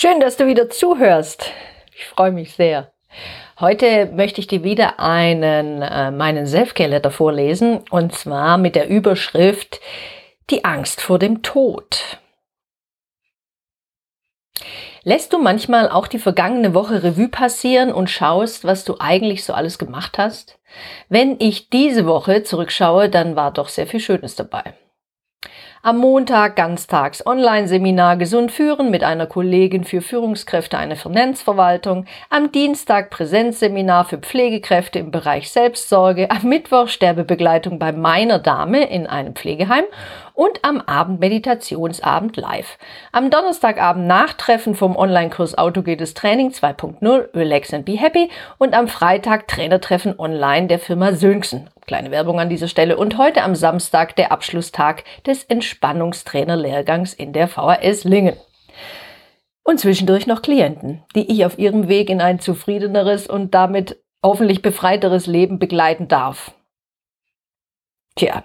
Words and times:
Schön, 0.00 0.20
dass 0.20 0.36
du 0.36 0.46
wieder 0.46 0.70
zuhörst. 0.70 1.50
Ich 1.92 2.06
freue 2.06 2.30
mich 2.30 2.54
sehr. 2.54 2.92
Heute 3.58 4.06
möchte 4.14 4.40
ich 4.40 4.46
dir 4.46 4.62
wieder 4.62 5.00
einen, 5.00 5.82
äh, 5.82 6.12
meinen 6.12 6.46
Selfcare-Letter 6.46 7.10
vorlesen 7.10 7.80
und 7.90 8.14
zwar 8.14 8.58
mit 8.58 8.76
der 8.76 8.88
Überschrift 8.88 9.80
Die 10.50 10.64
Angst 10.64 11.00
vor 11.00 11.18
dem 11.18 11.42
Tod. 11.42 12.20
Lässt 15.02 15.32
du 15.32 15.38
manchmal 15.38 15.90
auch 15.90 16.06
die 16.06 16.20
vergangene 16.20 16.74
Woche 16.74 17.02
Revue 17.02 17.26
passieren 17.26 17.92
und 17.92 18.08
schaust, 18.08 18.64
was 18.64 18.84
du 18.84 18.98
eigentlich 19.00 19.42
so 19.42 19.52
alles 19.52 19.80
gemacht 19.80 20.16
hast? 20.16 20.60
Wenn 21.08 21.40
ich 21.40 21.70
diese 21.70 22.06
Woche 22.06 22.44
zurückschaue, 22.44 23.08
dann 23.08 23.34
war 23.34 23.52
doch 23.52 23.68
sehr 23.68 23.88
viel 23.88 23.98
Schönes 23.98 24.36
dabei. 24.36 24.74
Am 25.80 25.98
Montag 25.98 26.56
ganztags 26.56 27.24
Online-Seminar 27.24 28.16
Gesund 28.16 28.50
führen 28.50 28.90
mit 28.90 29.04
einer 29.04 29.26
Kollegin 29.26 29.84
für 29.84 30.00
Führungskräfte 30.00 30.76
einer 30.76 30.96
Finanzverwaltung. 30.96 32.04
Am 32.30 32.50
Dienstag 32.50 33.10
Präsenzseminar 33.10 34.04
für 34.04 34.18
Pflegekräfte 34.18 34.98
im 34.98 35.12
Bereich 35.12 35.52
Selbstsorge. 35.52 36.32
Am 36.32 36.48
Mittwoch 36.48 36.88
Sterbebegleitung 36.88 37.78
bei 37.78 37.92
meiner 37.92 38.40
Dame 38.40 38.90
in 38.90 39.06
einem 39.06 39.36
Pflegeheim 39.36 39.84
und 40.38 40.64
am 40.64 40.80
Abend 40.80 41.18
Meditationsabend 41.18 42.36
live. 42.36 42.78
Am 43.10 43.28
Donnerstagabend 43.28 44.06
Nachtreffen 44.06 44.76
vom 44.76 44.94
Online-Kurs 44.94 45.58
Autogetes 45.58 46.14
Training 46.14 46.50
2.0 46.50 47.34
Relax 47.34 47.74
and 47.74 47.84
Be 47.84 47.98
Happy 47.98 48.30
und 48.56 48.72
am 48.72 48.86
Freitag 48.86 49.48
Trainertreffen 49.48 50.16
online 50.16 50.68
der 50.68 50.78
Firma 50.78 51.12
Söhnsen. 51.12 51.70
Kleine 51.88 52.12
Werbung 52.12 52.38
an 52.38 52.48
dieser 52.48 52.68
Stelle. 52.68 52.96
Und 52.96 53.18
heute 53.18 53.42
am 53.42 53.56
Samstag 53.56 54.14
der 54.14 54.30
Abschlusstag 54.30 55.02
des 55.26 55.42
Entspannungstrainer-Lehrgangs 55.42 57.14
in 57.14 57.32
der 57.32 57.48
VHS 57.48 58.04
Lingen. 58.04 58.36
Und 59.64 59.80
zwischendurch 59.80 60.28
noch 60.28 60.40
Klienten, 60.40 61.02
die 61.16 61.32
ich 61.32 61.44
auf 61.46 61.58
ihrem 61.58 61.88
Weg 61.88 62.10
in 62.10 62.20
ein 62.20 62.38
zufriedeneres 62.38 63.26
und 63.26 63.54
damit 63.54 64.00
hoffentlich 64.24 64.62
befreiteres 64.62 65.26
Leben 65.26 65.58
begleiten 65.58 66.06
darf. 66.06 66.52
Tja, 68.14 68.44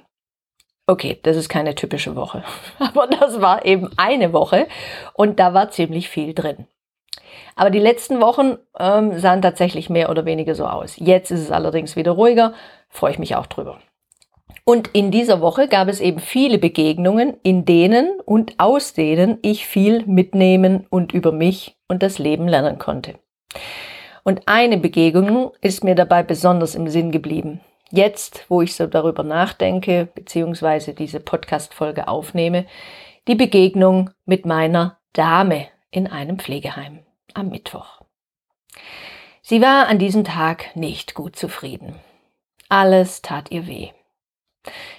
Okay, 0.86 1.20
das 1.24 1.38
ist 1.38 1.48
keine 1.48 1.76
typische 1.76 2.16
Woche. 2.16 2.44
Aber 2.80 3.08
das 3.08 3.40
war 3.40 3.66
eben 3.66 3.90
eine 3.96 4.34
Woche 4.34 4.68
und 5.14 5.40
da 5.40 5.54
war 5.54 5.72
ziemlich 5.72 6.10
viel 6.10 6.34
drin. 6.34 6.68
Aber 7.56 7.70
die 7.70 7.80
letzten 7.80 8.20
Wochen 8.20 8.58
ähm, 8.78 9.18
sahen 9.18 9.42
tatsächlich 9.42 9.90
mehr 9.90 10.10
oder 10.10 10.26
weniger 10.26 10.56
so 10.56 10.66
aus. 10.66 10.96
Jetzt 10.98 11.32
ist 11.32 11.40
es 11.40 11.52
allerdings 11.52 11.96
wieder 11.96 12.12
ruhiger, 12.12 12.54
freue 12.90 13.12
ich 13.12 13.20
mich 13.20 13.36
auch 13.36 13.46
drüber. 13.46 13.80
Und 14.66 14.90
in 14.94 15.12
dieser 15.12 15.42
Woche 15.42 15.68
gab 15.68 15.88
es 15.88 16.00
eben 16.00 16.20
viele 16.20 16.58
Begegnungen, 16.58 17.36
in 17.44 17.66
denen 17.66 18.20
und 18.26 18.60
aus 18.60 18.94
denen 18.94 19.38
ich 19.42 19.66
viel 19.68 20.06
mitnehmen 20.06 20.86
und 20.90 21.14
über 21.14 21.32
mich 21.32 21.78
und 21.88 22.04
das 22.04 22.18
Leben 22.18 22.48
lernen 22.48 22.78
konnte. 22.78 23.16
Und 24.24 24.44
eine 24.48 24.78
Begegnung 24.78 25.52
ist 25.62 25.84
mir 25.84 25.96
dabei 25.96 26.24
besonders 26.24 26.76
im 26.76 26.88
Sinn 26.88 27.12
geblieben 27.12 27.62
jetzt, 27.94 28.46
wo 28.50 28.62
ich 28.62 28.76
so 28.76 28.88
darüber 28.88 29.24
nachdenke, 29.24 30.10
beziehungsweise 30.16 30.94
diese 30.94 31.20
Podcast-Folge 31.20 32.08
aufnehme, 32.08 32.66
die 33.28 33.36
Begegnung 33.36 34.10
mit 34.26 34.46
meiner 34.46 34.98
Dame 35.14 35.68
in 35.92 36.08
einem 36.08 36.40
Pflegeheim 36.40 37.06
am 37.36 37.50
Mittwoch. 37.50 38.02
Sie 39.44 39.62
war 39.62 39.88
an 39.88 40.00
diesem 40.00 40.24
Tag 40.24 40.76
nicht 40.76 41.14
gut 41.14 41.36
zufrieden. 41.36 41.96
Alles 42.68 43.22
tat 43.22 43.52
ihr 43.52 43.68
weh. 43.68 43.90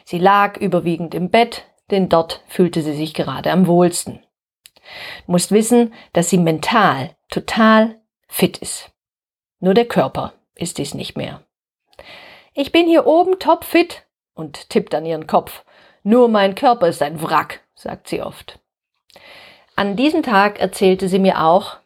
Sie 0.05 0.19
lag 0.19 0.57
überwiegend 0.59 1.15
im 1.15 1.31
Bett, 1.31 1.65
denn 1.91 2.09
dort 2.09 2.45
fühlte 2.47 2.83
sie 2.83 2.95
sich 2.95 3.13
gerade 3.13 3.51
am 3.51 3.67
wohlsten. 3.67 4.21
Du 5.27 5.33
musst 5.33 5.51
wissen, 5.51 5.93
dass 6.13 6.31
sie 6.31 6.39
mental 6.39 7.17
total 7.29 8.01
fit 8.29 8.59
ist. 8.59 8.93
Nur 9.59 9.75
der 9.75 9.87
Körper 9.87 10.35
ist 10.55 10.79
dies 10.79 10.95
nicht 10.95 11.17
mehr. 11.17 11.43
Ich 12.57 12.71
bin 12.71 12.87
hier 12.87 13.07
oben 13.07 13.41
topfit 13.41 14.05
und 14.33 14.71
tippt 14.71 14.95
an 14.95 15.05
ihren 15.05 15.27
Kopf. 15.27 15.65
Nur 16.05 16.29
mein 16.29 16.55
Körper 16.55 16.87
ist 16.87 17.03
ein 17.03 17.21
Wrack, 17.21 17.61
sagt 17.75 18.09
sie 18.09 18.23
oft. 18.23 18.61
An 19.75 19.97
diesem 19.97 20.23
Tag 20.23 20.61
erzählte 20.61 21.09
sie 21.09 21.19
mir 21.19 21.43
auch, 21.43 21.79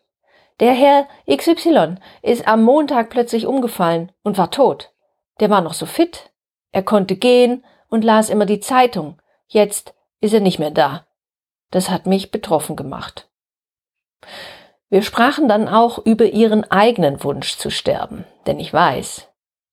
der 0.60 0.72
Herr 0.72 1.08
XY 1.26 1.96
ist 2.20 2.46
am 2.46 2.64
Montag 2.64 3.08
plötzlich 3.08 3.46
umgefallen 3.46 4.12
und 4.22 4.36
war 4.36 4.50
tot. 4.50 4.92
Der 5.40 5.48
war 5.48 5.62
noch 5.62 5.72
so 5.72 5.86
fit. 5.86 6.30
Er 6.70 6.82
konnte 6.82 7.16
gehen 7.16 7.64
und 7.88 8.04
las 8.04 8.28
immer 8.28 8.44
die 8.44 8.60
Zeitung. 8.60 9.22
Jetzt 9.46 9.94
ist 10.20 10.34
er 10.34 10.40
nicht 10.40 10.58
mehr 10.58 10.72
da. 10.72 11.06
Das 11.70 11.88
hat 11.88 12.06
mich 12.06 12.30
betroffen 12.30 12.76
gemacht. 12.76 13.28
Wir 14.90 15.02
sprachen 15.02 15.48
dann 15.48 15.68
auch 15.68 15.98
über 16.04 16.26
ihren 16.26 16.70
eigenen 16.70 17.22
Wunsch 17.22 17.56
zu 17.56 17.70
sterben, 17.70 18.26
denn 18.46 18.58
ich 18.58 18.72
weiß, 18.72 19.27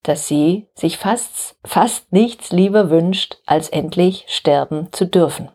dass 0.08 0.28
sie 0.28 0.68
sich 0.76 0.98
fast, 0.98 1.58
fast 1.66 2.14
nichts 2.14 2.52
lieber 2.52 2.90
wünscht, 2.90 3.38
als 3.46 3.70
endlich 3.70 4.26
sterben 4.28 4.94
zu 4.94 5.06
dürfen. 5.06 5.50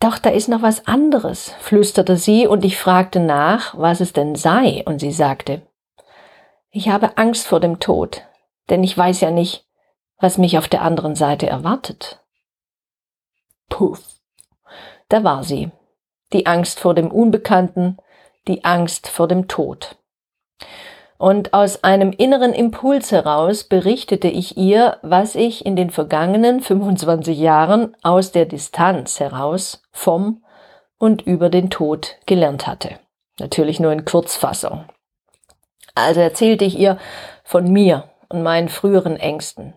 Doch 0.00 0.18
da 0.18 0.30
ist 0.30 0.48
noch 0.48 0.62
was 0.62 0.86
anderes, 0.86 1.54
flüsterte 1.60 2.16
sie, 2.16 2.46
und 2.46 2.64
ich 2.64 2.76
fragte 2.76 3.20
nach, 3.20 3.76
was 3.76 4.00
es 4.00 4.12
denn 4.12 4.34
sei, 4.34 4.82
und 4.84 5.00
sie 5.00 5.12
sagte, 5.12 5.62
ich 6.70 6.88
habe 6.88 7.16
Angst 7.16 7.46
vor 7.46 7.60
dem 7.60 7.80
Tod, 7.80 8.22
denn 8.68 8.84
ich 8.84 8.96
weiß 8.96 9.20
ja 9.20 9.30
nicht, 9.30 9.66
was 10.18 10.38
mich 10.38 10.58
auf 10.58 10.68
der 10.68 10.82
anderen 10.82 11.14
Seite 11.14 11.48
erwartet. 11.48 12.20
Puff, 13.68 14.02
da 15.08 15.24
war 15.24 15.44
sie, 15.44 15.70
die 16.32 16.46
Angst 16.46 16.80
vor 16.80 16.94
dem 16.94 17.10
Unbekannten, 17.10 17.98
die 18.46 18.64
Angst 18.64 19.08
vor 19.08 19.28
dem 19.28 19.48
Tod. 19.48 19.96
Und 21.18 21.52
aus 21.52 21.82
einem 21.82 22.12
inneren 22.12 22.52
Impuls 22.54 23.10
heraus 23.10 23.64
berichtete 23.64 24.28
ich 24.28 24.56
ihr, 24.56 24.98
was 25.02 25.34
ich 25.34 25.66
in 25.66 25.74
den 25.74 25.90
vergangenen 25.90 26.60
25 26.60 27.36
Jahren 27.36 27.96
aus 28.02 28.30
der 28.30 28.46
Distanz 28.46 29.18
heraus 29.18 29.82
vom 29.90 30.44
und 30.96 31.22
über 31.22 31.50
den 31.50 31.70
Tod 31.70 32.16
gelernt 32.26 32.68
hatte. 32.68 33.00
Natürlich 33.40 33.80
nur 33.80 33.92
in 33.92 34.04
Kurzfassung. 34.04 34.84
Also 35.96 36.20
erzählte 36.20 36.64
ich 36.64 36.78
ihr 36.78 36.98
von 37.42 37.70
mir 37.72 38.10
und 38.28 38.44
meinen 38.44 38.68
früheren 38.68 39.16
Ängsten, 39.16 39.74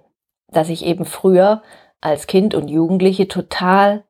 dass 0.48 0.70
ich 0.70 0.86
eben 0.86 1.06
früher 1.06 1.64
als 2.02 2.28
Kind 2.28 2.54
und 2.54 2.68
Jugendliche 2.68 3.28
total 3.28 4.04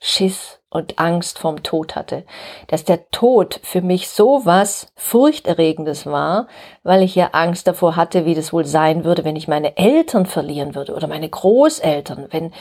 Schiss 0.00 0.60
und 0.74 0.98
Angst 0.98 1.38
vom 1.38 1.62
Tod 1.62 1.96
hatte. 1.96 2.24
Dass 2.66 2.84
der 2.84 3.10
Tod 3.10 3.60
für 3.62 3.80
mich 3.80 4.10
so 4.10 4.42
was 4.44 4.88
Furchterregendes 4.96 6.04
war, 6.04 6.48
weil 6.82 7.02
ich 7.02 7.14
ja 7.14 7.30
Angst 7.32 7.66
davor 7.66 7.96
hatte, 7.96 8.26
wie 8.26 8.34
das 8.34 8.52
wohl 8.52 8.66
sein 8.66 9.04
würde, 9.04 9.24
wenn 9.24 9.36
ich 9.36 9.48
meine 9.48 9.76
Eltern 9.78 10.26
verlieren 10.26 10.74
würde 10.74 10.94
oder 10.94 11.06
meine 11.06 11.28
Großeltern, 11.28 12.26
wenn 12.30 12.52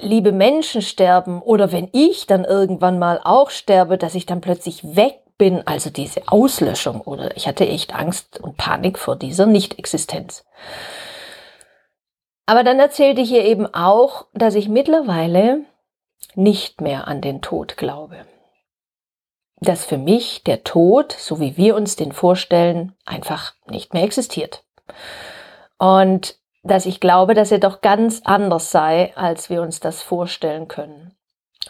liebe 0.00 0.32
Menschen 0.32 0.82
sterben 0.82 1.42
oder 1.42 1.70
wenn 1.70 1.88
ich 1.92 2.26
dann 2.26 2.44
irgendwann 2.44 2.98
mal 2.98 3.20
auch 3.22 3.50
sterbe, 3.50 3.98
dass 3.98 4.14
ich 4.14 4.26
dann 4.26 4.40
plötzlich 4.40 4.96
weg 4.96 5.20
bin, 5.36 5.66
also 5.66 5.90
diese 5.90 6.22
Auslöschung 6.26 7.02
oder 7.02 7.36
ich 7.36 7.46
hatte 7.46 7.68
echt 7.68 7.94
Angst 7.94 8.40
und 8.40 8.56
Panik 8.56 8.98
vor 8.98 9.16
dieser 9.16 9.46
Nichtexistenz. 9.46 10.44
Aber 12.46 12.64
dann 12.64 12.80
erzählte 12.80 13.20
ich 13.20 13.30
ihr 13.30 13.44
eben 13.44 13.66
auch, 13.72 14.24
dass 14.32 14.54
ich 14.54 14.70
mittlerweile 14.70 15.60
nicht 16.34 16.80
mehr 16.80 17.08
an 17.08 17.20
den 17.20 17.42
Tod 17.42 17.76
glaube. 17.76 18.24
Dass 19.60 19.84
für 19.84 19.98
mich 19.98 20.44
der 20.44 20.62
Tod, 20.62 21.12
so 21.12 21.40
wie 21.40 21.56
wir 21.56 21.74
uns 21.74 21.96
den 21.96 22.12
vorstellen, 22.12 22.94
einfach 23.04 23.54
nicht 23.66 23.92
mehr 23.92 24.04
existiert. 24.04 24.62
Und 25.78 26.36
dass 26.62 26.86
ich 26.86 27.00
glaube, 27.00 27.34
dass 27.34 27.50
er 27.50 27.58
doch 27.58 27.80
ganz 27.80 28.22
anders 28.24 28.70
sei, 28.70 29.12
als 29.16 29.50
wir 29.50 29.62
uns 29.62 29.80
das 29.80 30.02
vorstellen 30.02 30.68
können. 30.68 31.14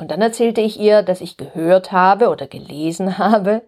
Und 0.00 0.10
dann 0.10 0.20
erzählte 0.20 0.60
ich 0.60 0.78
ihr, 0.78 1.02
dass 1.02 1.20
ich 1.20 1.36
gehört 1.36 1.92
habe 1.92 2.28
oder 2.28 2.46
gelesen 2.46 3.18
habe 3.18 3.62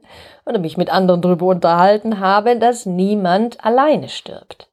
oder 0.44 0.58
mich 0.58 0.76
mit 0.76 0.90
anderen 0.90 1.22
darüber 1.22 1.46
unterhalten 1.46 2.20
habe, 2.20 2.58
dass 2.58 2.86
niemand 2.86 3.64
alleine 3.64 4.08
stirbt. 4.08 4.68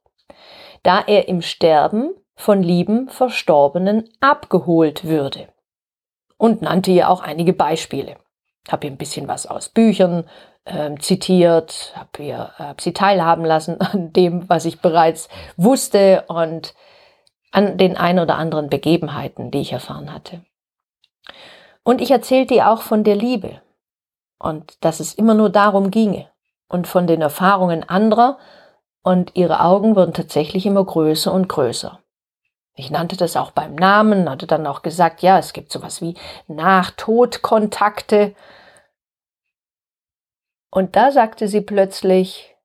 Da 0.82 1.02
er 1.06 1.28
im 1.28 1.42
Sterben 1.42 2.14
von 2.36 2.62
lieben 2.62 3.08
Verstorbenen 3.08 4.08
abgeholt 4.20 5.04
würde 5.04 5.48
und 6.38 6.62
nannte 6.62 6.90
ihr 6.90 7.10
auch 7.10 7.20
einige 7.20 7.52
Beispiele. 7.52 8.16
Habe 8.70 8.86
ihr 8.86 8.92
ein 8.92 8.98
bisschen 8.98 9.28
was 9.28 9.46
aus 9.46 9.68
Büchern 9.68 10.24
äh, 10.64 10.94
zitiert, 10.98 11.92
habe 11.94 12.22
ihr 12.22 12.52
hab 12.56 12.80
sie 12.80 12.92
teilhaben 12.92 13.44
lassen 13.44 13.80
an 13.80 14.12
dem, 14.14 14.48
was 14.48 14.64
ich 14.64 14.80
bereits 14.80 15.28
wusste 15.56 16.24
und 16.28 16.74
an 17.50 17.76
den 17.76 17.96
ein 17.96 18.18
oder 18.18 18.36
anderen 18.36 18.70
Begebenheiten, 18.70 19.50
die 19.50 19.60
ich 19.60 19.72
erfahren 19.72 20.12
hatte. 20.12 20.42
Und 21.82 22.00
ich 22.00 22.10
erzählte 22.10 22.54
ihr 22.54 22.70
auch 22.70 22.82
von 22.82 23.04
der 23.04 23.16
Liebe 23.16 23.60
und 24.38 24.84
dass 24.84 25.00
es 25.00 25.14
immer 25.14 25.34
nur 25.34 25.50
darum 25.50 25.90
ginge 25.90 26.28
und 26.68 26.86
von 26.86 27.06
den 27.06 27.22
Erfahrungen 27.22 27.88
anderer 27.88 28.38
und 29.02 29.34
ihre 29.34 29.60
Augen 29.60 29.96
wurden 29.96 30.12
tatsächlich 30.12 30.66
immer 30.66 30.84
größer 30.84 31.32
und 31.32 31.48
größer. 31.48 32.00
Ich 32.78 32.92
nannte 32.92 33.16
das 33.16 33.36
auch 33.36 33.50
beim 33.50 33.74
Namen, 33.74 34.30
hatte 34.30 34.46
dann 34.46 34.64
auch 34.64 34.82
gesagt, 34.82 35.20
ja, 35.20 35.36
es 35.36 35.52
gibt 35.52 35.72
sowas 35.72 36.00
wie 36.00 36.14
Nachtodkontakte. 36.46 38.36
Und 40.70 40.94
da 40.94 41.10
sagte 41.10 41.48
sie 41.48 41.60
plötzlich, 41.60 42.56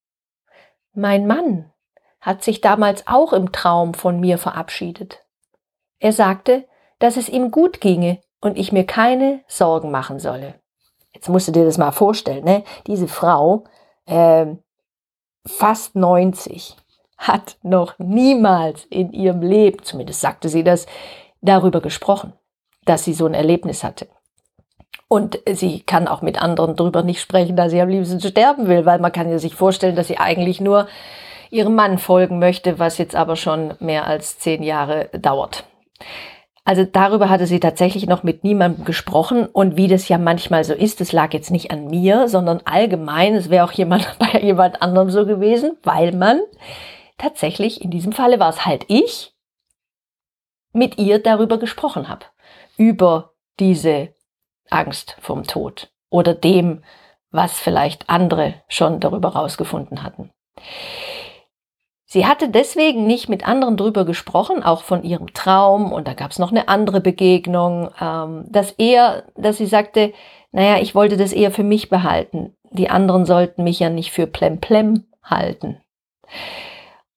mein 0.93 1.25
Mann 1.25 1.71
hat 2.21 2.43
sich 2.43 2.61
damals 2.61 3.07
auch 3.07 3.33
im 3.33 3.51
Traum 3.51 3.95
von 3.95 4.19
mir 4.19 4.37
verabschiedet. 4.37 5.25
Er 5.97 6.13
sagte, 6.13 6.67
dass 6.99 7.17
es 7.17 7.27
ihm 7.27 7.49
gut 7.49 7.81
ginge 7.81 8.21
und 8.39 8.55
ich 8.55 8.71
mir 8.71 8.85
keine 8.85 9.43
Sorgen 9.47 9.89
machen 9.89 10.19
solle. 10.19 10.53
Jetzt 11.13 11.27
musst 11.27 11.47
du 11.47 11.51
dir 11.51 11.65
das 11.65 11.79
mal 11.79 11.91
vorstellen, 11.91 12.43
ne? 12.43 12.63
Diese 12.85 13.07
Frau, 13.07 13.63
äh, 14.05 14.45
fast 15.47 15.95
90, 15.95 16.77
hat 17.17 17.57
noch 17.63 17.97
niemals 17.99 18.85
in 18.85 19.11
ihrem 19.13 19.41
Leben, 19.41 19.83
zumindest 19.83 20.21
sagte 20.21 20.49
sie 20.49 20.63
das, 20.63 20.85
darüber 21.41 21.81
gesprochen, 21.81 22.33
dass 22.85 23.03
sie 23.03 23.13
so 23.13 23.25
ein 23.25 23.33
Erlebnis 23.33 23.83
hatte. 23.83 24.07
Und 25.07 25.39
sie 25.51 25.81
kann 25.81 26.07
auch 26.07 26.21
mit 26.21 26.41
anderen 26.41 26.75
darüber 26.75 27.03
nicht 27.03 27.21
sprechen, 27.21 27.55
da 27.55 27.69
sie 27.69 27.81
am 27.81 27.89
liebsten 27.89 28.19
sterben 28.19 28.67
will, 28.67 28.85
weil 28.85 28.99
man 28.99 29.11
kann 29.11 29.29
ja 29.29 29.37
sich 29.37 29.55
vorstellen, 29.55 29.95
dass 29.95 30.07
sie 30.07 30.17
eigentlich 30.17 30.59
nur 30.59 30.87
ihrem 31.51 31.75
Mann 31.75 31.99
folgen 31.99 32.39
möchte, 32.39 32.79
was 32.79 32.97
jetzt 32.97 33.15
aber 33.15 33.35
schon 33.35 33.75
mehr 33.79 34.07
als 34.07 34.39
zehn 34.39 34.63
Jahre 34.63 35.09
dauert. 35.13 35.65
Also 36.65 36.85
darüber 36.85 37.29
hatte 37.29 37.45
sie 37.45 37.59
tatsächlich 37.59 38.07
noch 38.07 38.23
mit 38.23 38.43
niemandem 38.43 38.85
gesprochen 38.85 39.45
und 39.45 39.75
wie 39.75 39.87
das 39.87 40.07
ja 40.07 40.17
manchmal 40.17 40.63
so 40.63 40.73
ist, 40.73 41.01
das 41.01 41.11
lag 41.11 41.33
jetzt 41.33 41.51
nicht 41.51 41.71
an 41.71 41.87
mir, 41.87 42.29
sondern 42.29 42.61
allgemein, 42.63 43.35
es 43.35 43.49
wäre 43.49 43.65
auch 43.65 43.73
jemand 43.73 44.15
bei 44.19 44.39
jemand 44.39 44.81
anderem 44.81 45.09
so 45.09 45.25
gewesen, 45.25 45.77
weil 45.83 46.13
man 46.13 46.39
tatsächlich, 47.23 47.81
in 47.81 47.89
diesem 47.89 48.11
Falle 48.11 48.39
war 48.39 48.49
es 48.49 48.65
halt 48.65 48.85
ich, 48.89 49.33
mit 50.73 50.97
ihr 50.97 51.19
darüber 51.19 51.57
gesprochen 51.57 52.09
habe. 52.09 52.25
Über 52.77 53.33
diese 53.59 54.13
Angst 54.69 55.15
vom 55.21 55.43
Tod 55.43 55.91
oder 56.09 56.33
dem, 56.33 56.83
was 57.31 57.59
vielleicht 57.59 58.09
andere 58.09 58.55
schon 58.67 58.99
darüber 58.99 59.29
rausgefunden 59.29 60.03
hatten. 60.03 60.31
Sie 62.05 62.27
hatte 62.27 62.49
deswegen 62.49 63.07
nicht 63.07 63.27
mit 63.27 63.47
anderen 63.47 63.75
drüber 63.75 64.05
gesprochen, 64.05 64.61
auch 64.61 64.83
von 64.83 65.03
ihrem 65.03 65.33
Traum, 65.33 65.91
und 65.91 66.07
da 66.07 66.13
gab 66.13 66.29
es 66.29 66.37
noch 66.37 66.51
eine 66.51 66.67
andere 66.67 67.01
Begegnung, 67.01 67.89
ähm, 67.99 68.45
dass 68.49 68.71
er, 68.77 69.23
dass 69.35 69.57
sie 69.57 69.65
sagte, 69.65 70.13
naja, 70.51 70.79
ich 70.79 70.93
wollte 70.93 71.17
das 71.17 71.33
eher 71.33 71.49
für 71.49 71.63
mich 71.63 71.89
behalten. 71.89 72.55
Die 72.69 72.89
anderen 72.89 73.25
sollten 73.25 73.63
mich 73.63 73.79
ja 73.79 73.89
nicht 73.89 74.11
für 74.11 74.27
Plemplem 74.27 75.05
halten. 75.23 75.81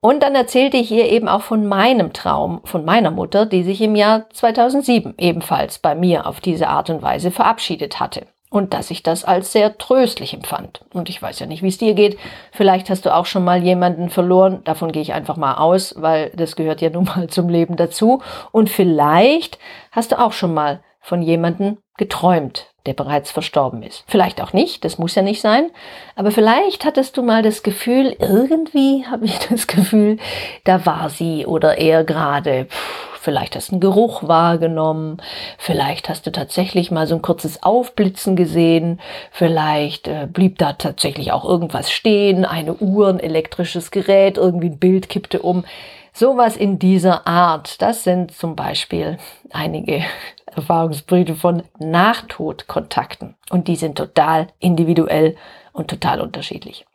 Und 0.01 0.23
dann 0.23 0.35
erzählte 0.35 0.77
ich 0.77 0.93
ihr 0.93 1.11
eben 1.11 1.29
auch 1.29 1.43
von 1.43 1.67
meinem 1.67 2.13
Traum, 2.13 2.61
von 2.65 2.85
meiner 2.85 3.11
Mutter, 3.11 3.47
die 3.47 3.63
sich 3.63 3.81
im 3.81 3.97
Jahr 3.97 4.29
2007 4.31 5.15
ebenfalls 5.19 5.79
bei 5.79 5.95
mir 5.95 6.27
auf 6.27 6.41
diese 6.41 6.69
Art 6.69 6.91
und 6.91 7.03
Weise 7.03 7.31
verabschiedet 7.31 7.99
hatte. 7.99 8.27
Und 8.49 8.75
dass 8.75 8.93
ich 8.93 9.03
das 9.03 9.25
als 9.25 9.51
sehr 9.51 9.77
tröstlich 9.77 10.33
empfand. 10.33 10.83
Und 10.93 11.09
ich 11.09 11.21
weiß 11.21 11.41
ja 11.41 11.47
nicht, 11.47 11.63
wie 11.63 11.69
es 11.69 11.79
dir 11.79 11.95
geht. 11.95 12.17
Vielleicht 12.53 12.89
hast 12.91 13.05
du 13.05 13.15
auch 13.15 13.27
schon 13.27 13.45
mal 13.45 13.63
jemanden 13.63 14.09
verloren. 14.09 14.61
Davon 14.65 14.93
gehe 14.93 15.03
ich 15.03 15.13
einfach 15.13 15.37
mal 15.37 15.55
aus, 15.55 15.95
weil 15.99 16.31
das 16.37 16.55
gehört 16.55 16.81
ja 16.81 16.91
nun 16.91 17.05
mal 17.05 17.27
zum 17.27 17.49
Leben 17.49 17.77
dazu. 17.77 18.23
Und 18.53 18.71
vielleicht 18.71 19.59
hast 19.91 20.13
du 20.13 20.21
auch 20.21 20.33
schon 20.33 20.55
mal 20.55 20.81
von 21.07 21.23
jemanden 21.23 21.79
geträumt, 21.99 22.67
der 22.85 22.93
bereits 22.93 23.31
verstorben 23.31 23.85
ist. 23.85 24.03
Vielleicht 24.09 24.43
auch 24.43 24.53
nicht, 24.53 24.85
das 24.85 24.99
muss 24.99 25.15
ja 25.15 25.23
nicht 25.23 25.41
sein, 25.41 25.71
aber 26.17 26.33
vielleicht 26.33 26.85
hattest 26.85 27.17
du 27.17 27.23
mal 27.23 27.43
das 27.43 27.63
Gefühl, 27.63 28.17
irgendwie 28.19 29.07
habe 29.09 29.25
ich 29.27 29.39
das 29.49 29.69
Gefühl, 29.69 30.19
da 30.65 30.85
war 30.85 31.09
sie 31.09 31.47
oder 31.47 31.79
er 31.79 32.03
gerade. 32.03 32.67
Vielleicht 33.21 33.55
hast 33.55 33.69
du 33.69 33.75
einen 33.75 33.81
Geruch 33.81 34.27
wahrgenommen, 34.27 35.19
vielleicht 35.59 36.09
hast 36.09 36.27
du 36.27 36.33
tatsächlich 36.33 36.91
mal 36.91 37.07
so 37.07 37.15
ein 37.15 37.23
kurzes 37.23 37.63
Aufblitzen 37.63 38.35
gesehen, 38.35 39.01
vielleicht 39.31 40.09
äh, 40.09 40.27
blieb 40.29 40.59
da 40.59 40.73
tatsächlich 40.73 41.31
auch 41.31 41.45
irgendwas 41.45 41.93
stehen, 41.93 42.45
eine 42.45 42.75
Uhr, 42.75 43.09
ein 43.09 43.21
elektrisches 43.21 43.93
Gerät, 43.93 44.39
irgendwie 44.39 44.71
ein 44.71 44.81
Bild 44.81 45.09
kippte 45.09 45.41
um. 45.41 45.65
Sowas 46.13 46.57
in 46.57 46.81
dieser 46.81 47.29
Art, 47.29 47.81
das 47.81 48.03
sind 48.03 48.33
zum 48.33 48.57
Beispiel 48.57 49.19
einige 49.53 50.03
Erfahrungsberichte 50.57 51.35
von 51.35 51.63
Nachtodkontakten. 51.79 53.37
Und 53.51 53.69
die 53.69 53.77
sind 53.77 53.97
total 53.97 54.49
individuell 54.59 55.37
und 55.73 55.89
total 55.89 56.21
unterschiedlich. 56.21 56.87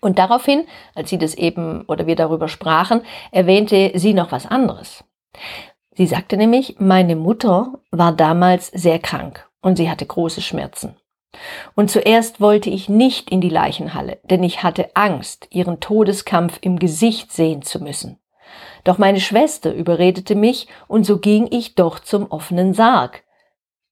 Und 0.00 0.18
daraufhin, 0.18 0.66
als 0.94 1.10
sie 1.10 1.18
das 1.18 1.34
eben 1.34 1.82
oder 1.86 2.06
wir 2.06 2.16
darüber 2.16 2.48
sprachen, 2.48 3.00
erwähnte 3.32 3.92
sie 3.94 4.14
noch 4.14 4.30
was 4.30 4.46
anderes. 4.46 5.04
Sie 5.92 6.06
sagte 6.06 6.36
nämlich, 6.36 6.76
meine 6.78 7.16
Mutter 7.16 7.72
war 7.90 8.12
damals 8.12 8.68
sehr 8.68 8.98
krank 8.98 9.48
und 9.62 9.76
sie 9.76 9.90
hatte 9.90 10.06
große 10.06 10.42
Schmerzen. 10.42 10.96
Und 11.74 11.90
zuerst 11.90 12.40
wollte 12.40 12.70
ich 12.70 12.88
nicht 12.88 13.30
in 13.30 13.40
die 13.40 13.48
Leichenhalle, 13.48 14.18
denn 14.24 14.42
ich 14.42 14.62
hatte 14.62 14.90
Angst, 14.94 15.48
ihren 15.50 15.80
Todeskampf 15.80 16.58
im 16.60 16.78
Gesicht 16.78 17.32
sehen 17.32 17.62
zu 17.62 17.82
müssen. 17.82 18.18
Doch 18.84 18.98
meine 18.98 19.20
Schwester 19.20 19.72
überredete 19.74 20.34
mich, 20.34 20.68
und 20.88 21.04
so 21.04 21.18
ging 21.18 21.48
ich 21.50 21.74
doch 21.74 21.98
zum 21.98 22.30
offenen 22.30 22.74
Sarg. 22.74 23.24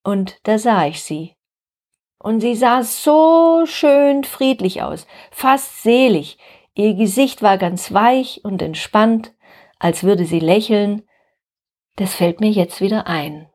Und 0.02 0.38
da 0.44 0.58
sah 0.58 0.86
ich 0.86 1.02
sie. 1.02 1.34
Und 2.18 2.40
sie 2.40 2.54
sah 2.54 2.82
so 2.82 3.66
schön 3.66 4.24
friedlich 4.24 4.82
aus, 4.82 5.06
fast 5.30 5.82
selig, 5.82 6.38
ihr 6.74 6.94
Gesicht 6.94 7.42
war 7.42 7.58
ganz 7.58 7.92
weich 7.92 8.40
und 8.44 8.62
entspannt, 8.62 9.32
als 9.78 10.04
würde 10.04 10.24
sie 10.24 10.40
lächeln. 10.40 11.02
Das 11.96 12.14
fällt 12.14 12.40
mir 12.40 12.50
jetzt 12.50 12.80
wieder 12.80 13.06
ein. 13.06 13.48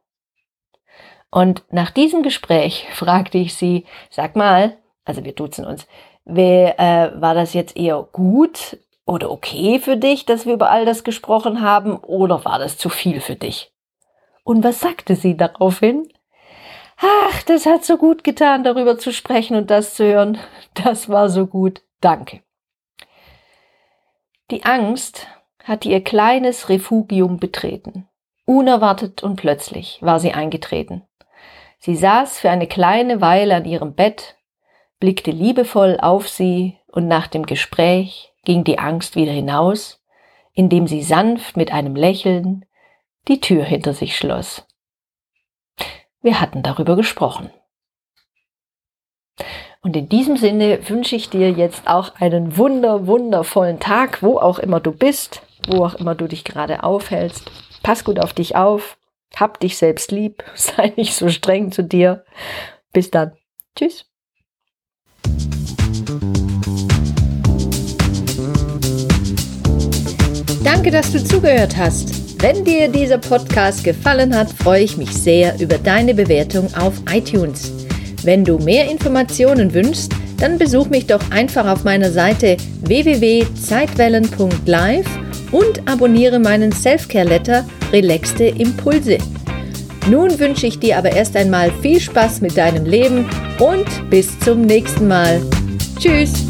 Und 1.31 1.63
nach 1.72 1.92
diesem 1.92 2.24
Gespräch 2.24 2.88
fragte 2.94 3.38
ich 3.38 3.56
sie, 3.56 3.85
sag 4.09 4.35
mal, 4.35 4.78
also 5.06 5.24
wir 5.24 5.33
duzen 5.33 5.66
uns, 5.66 5.88
wer, 6.26 6.80
äh, 6.80 7.21
war 7.21 7.33
das 7.33 7.54
jetzt 7.54 7.76
eher 7.76 8.07
gut 8.12 8.78
oder 9.09 9.31
okay 9.31 9.80
für 9.80 9.97
dich, 9.97 10.25
dass 10.25 10.45
wir 10.45 10.54
über 10.54 10.69
all 10.69 10.85
das 10.85 11.04
gesprochen 11.04 11.61
haben, 11.61 11.97
oder 11.97 12.45
war 12.45 12.59
das 12.59 12.78
zu 12.78 12.89
viel 12.89 13.21
für 13.21 13.35
dich? 13.35 13.73
Und 14.44 14.63
was 14.63 14.80
sagte 14.80 15.16
sie 15.16 15.35
daraufhin? 15.35 16.07
Ach, 16.97 17.44
das 17.44 17.66
hat 17.66 17.83
so 17.83 17.97
gut 17.97 18.23
getan, 18.23 18.63
darüber 18.63 18.97
zu 18.97 19.11
sprechen 19.11 19.56
und 19.56 19.71
das 19.71 19.95
zu 19.95 20.06
hören. 20.06 20.37
Das 20.73 21.09
war 21.09 21.30
so 21.30 21.47
gut. 21.47 21.81
Danke. 22.01 22.42
Die 24.51 24.63
Angst 24.63 25.28
hatte 25.63 25.89
ihr 25.89 26.04
kleines 26.04 26.69
Refugium 26.69 27.39
betreten. 27.39 28.07
Unerwartet 28.45 29.23
und 29.23 29.35
plötzlich 29.35 29.99
war 30.01 30.19
sie 30.19 30.33
eingetreten. 30.33 31.04
Sie 31.80 31.95
saß 31.95 32.39
für 32.39 32.49
eine 32.49 32.68
kleine 32.68 33.21
Weile 33.21 33.56
an 33.56 33.66
ihrem 33.66 33.94
Bett, 33.94 34.35
blickte 34.99 35.31
liebevoll 35.31 35.97
auf 35.99 36.28
sie 36.28 36.78
und 36.87 37.07
nach 37.07 37.28
dem 37.28 37.45
Gespräch 37.45 38.29
ging 38.44 38.64
die 38.64 38.80
Angst 38.80 39.16
wieder 39.16 39.31
hinaus, 39.31 40.02
indem 40.54 40.88
sie 40.88 41.04
sanft 41.04 41.58
mit 41.58 41.72
einem 41.72 41.96
Lächeln 41.96 42.66
die 43.28 43.40
Tür 43.40 43.64
hinter 43.64 43.94
sich 43.94 44.18
schloss. 44.18 44.66
Wir 46.22 46.42
hatten 46.42 46.64
darüber 46.64 46.96
gesprochen. 46.96 47.50
Und 49.81 49.96
in 49.96 50.10
diesem 50.10 50.36
Sinne 50.36 50.90
wünsche 50.90 51.16
ich 51.16 51.30
dir 51.30 51.52
jetzt 51.52 51.88
auch 51.88 52.16
einen 52.16 52.58
wunder, 52.58 53.08
wundervollen 53.08 53.80
Tag, 53.80 54.22
wo 54.22 54.38
auch 54.38 54.60
immer 54.60 54.81
du 54.81 54.92
bist, 54.92 55.42
wo 55.68 55.86
auch 55.86 55.96
immer 55.96 56.16
du 56.16 56.28
dich 56.28 56.44
gerade 56.44 56.84
aufhältst. 56.84 57.50
Pass 57.81 58.04
gut 58.04 58.19
auf 58.19 58.34
dich 58.34 58.58
auf, 58.58 58.98
hab 59.36 59.60
dich 59.60 59.78
selbst 59.78 60.12
lieb, 60.12 60.44
sei 60.56 60.94
nicht 60.98 61.16
so 61.16 61.30
streng 61.30 61.72
zu 61.72 61.84
dir. 61.84 62.26
Bis 62.92 63.12
dann. 63.12 63.38
Tschüss. 63.76 64.08
Danke, 70.71 70.92
dass 70.92 71.11
du 71.11 71.23
zugehört 71.23 71.76
hast. 71.76 72.44
Wenn 72.44 72.64
dir 72.64 72.90
dieser 72.90 73.18
Podcast 73.18 73.83
gefallen 73.83 74.38
hat, 74.38 74.52
freue 74.52 74.83
ich 74.83 74.97
mich 74.97 75.11
sehr 75.11 75.59
über 75.59 75.80
deine 75.80 76.14
Bewertung 76.14 76.71
auf 76.76 76.94
iTunes. 77.11 77.71
Wenn 78.21 78.45
du 78.45 78.59
mehr 78.59 78.88
Informationen 78.88 79.73
wünschst, 79.73 80.14
dann 80.38 80.59
besuch 80.59 80.90
mich 80.90 81.07
doch 81.07 81.31
einfach 81.31 81.66
auf 81.66 81.85
meiner 81.85 82.11
Seite 82.11 82.56
www.zeitwellen.live 82.81 85.07
und 85.52 85.90
abonniere 85.90 86.38
meinen 86.38 86.71
Selfcare-Letter 86.71 87.66
Relaxte 87.92 88.44
Impulse. 88.44 89.18
Nun 90.07 90.38
wünsche 90.38 90.68
ich 90.68 90.78
dir 90.78 90.99
aber 90.99 91.11
erst 91.11 91.35
einmal 91.35 91.71
viel 91.81 91.99
Spaß 91.99 92.42
mit 92.42 92.56
deinem 92.56 92.85
Leben 92.85 93.28
und 93.57 93.88
bis 94.11 94.40
zum 94.42 94.61
nächsten 94.61 95.07
Mal. 95.07 95.42
Tschüss! 95.99 96.45